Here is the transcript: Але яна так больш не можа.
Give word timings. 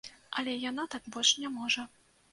Але 0.41 0.55
яна 0.69 0.87
так 0.95 1.03
больш 1.17 1.35
не 1.45 1.55
можа. 1.59 1.89